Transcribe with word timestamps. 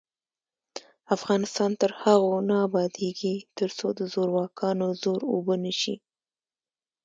افغانستان 1.15 1.71
تر 1.81 1.91
هغو 2.01 2.33
نه 2.49 2.55
ابادیږي، 2.67 3.35
ترڅو 3.57 3.87
د 3.99 4.01
زورواکانو 4.13 4.87
زور 5.03 5.21
اوبه 5.33 5.55
نشي. 5.65 5.95